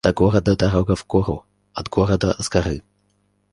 [0.03, 1.43] До города дорога в гору,
[1.75, 2.81] от города— с горы.